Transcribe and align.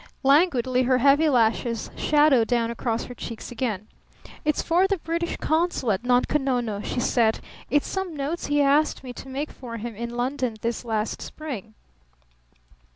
Languidly 0.23 0.81
her 0.81 0.97
heavy 0.97 1.29
lashes 1.29 1.91
shadowed 1.95 2.47
down 2.47 2.71
across 2.71 3.03
her 3.03 3.13
cheeks 3.13 3.51
again. 3.51 3.87
"It's 4.43 4.63
for 4.63 4.87
the 4.87 4.97
British 4.97 5.37
consul 5.37 5.91
at 5.91 6.01
Nunko 6.03 6.39
Nono," 6.39 6.81
she 6.81 6.99
said. 6.99 7.39
"It's 7.69 7.87
some 7.87 8.15
notes 8.15 8.47
he 8.47 8.63
asked 8.63 9.03
me 9.03 9.13
to 9.13 9.29
make 9.29 9.51
for 9.51 9.77
him 9.77 9.95
in 9.95 10.17
London 10.17 10.55
this 10.61 10.83
last 10.83 11.21
spring." 11.21 11.75